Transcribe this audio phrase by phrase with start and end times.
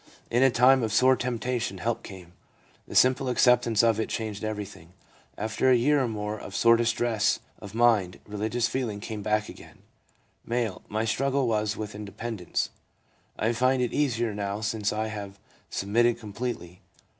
[0.31, 2.33] In a time of sore temptation help came.
[2.87, 4.93] The simple acceptance of it changed every thing.
[5.37, 9.83] After a year or more of sore distress of mind, religious feeling came back again/
[10.49, 12.71] M.' My struggle was with independence.
[13.37, 15.37] I find it easier now since I have
[15.69, 16.81] submitted completely.